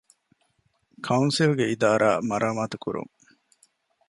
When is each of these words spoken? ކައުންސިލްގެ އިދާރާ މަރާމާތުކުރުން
ކައުންސިލްގެ 1.05 1.65
އިދާރާ 1.69 2.09
މަރާމާތުކުރުން 2.29 3.11